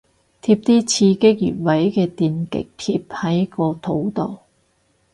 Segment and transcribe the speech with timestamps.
[0.41, 4.39] 貼啲刺激穴位嘅電極貼喺個肚度